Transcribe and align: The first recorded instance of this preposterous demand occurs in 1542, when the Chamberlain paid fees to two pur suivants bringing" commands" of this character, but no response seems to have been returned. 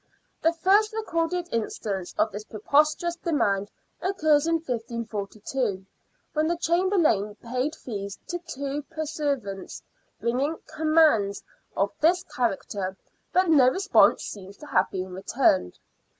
The 0.41 0.51
first 0.51 0.93
recorded 0.93 1.47
instance 1.51 2.15
of 2.17 2.31
this 2.31 2.43
preposterous 2.43 3.17
demand 3.17 3.69
occurs 4.01 4.47
in 4.47 4.55
1542, 4.55 5.85
when 6.33 6.47
the 6.47 6.57
Chamberlain 6.57 7.35
paid 7.35 7.75
fees 7.75 8.17
to 8.29 8.39
two 8.39 8.81
pur 8.89 9.03
suivants 9.03 9.83
bringing" 10.19 10.57
commands" 10.75 11.43
of 11.77 11.91
this 11.99 12.23
character, 12.35 12.97
but 13.31 13.49
no 13.51 13.67
response 13.69 14.23
seems 14.23 14.57
to 14.57 14.65
have 14.65 14.89
been 14.89 15.13
returned. 15.13 15.77